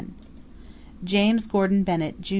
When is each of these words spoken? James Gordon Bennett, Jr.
James 1.03 1.45
Gordon 1.47 1.83
Bennett, 1.83 2.19
Jr. 2.21 2.29